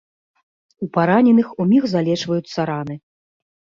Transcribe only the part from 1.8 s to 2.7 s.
залечваюцца